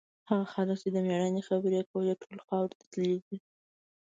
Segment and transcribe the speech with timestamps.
[0.29, 3.37] هغه خلک چې د مېړانې خبرې یې کولې، ټول خاورو ته تللي دي.